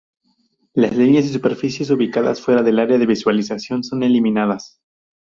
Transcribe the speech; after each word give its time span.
Las 0.73 0.97
líneas 0.97 1.25
y 1.25 1.27
superficies 1.29 1.91
ubicadas 1.91 2.41
fuera 2.41 2.63
del 2.63 2.79
área 2.79 2.97
de 2.97 3.05
visualización 3.05 3.83
son 3.83 4.01
eliminadas. 4.01 4.81